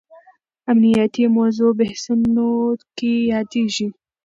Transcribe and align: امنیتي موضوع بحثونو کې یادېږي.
امنیتي 0.71 1.23
موضوع 1.37 1.71
بحثونو 1.79 2.49
کې 2.97 3.13
یادېږي. 3.33 3.87